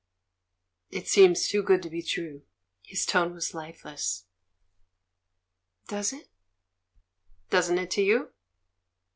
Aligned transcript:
"It 0.89 1.07
seems 1.07 1.47
too 1.47 1.61
good 1.61 1.83
to 1.83 1.89
be 1.91 2.01
true." 2.01 2.41
His 2.81 3.05
tone 3.05 3.35
was 3.35 3.53
lifeless. 3.53 4.25
"Does 5.89 6.11
it?" 6.11 6.27
"Doesn't 7.51 7.77
it 7.77 7.91
to 7.91 8.01
you?" 8.01 8.33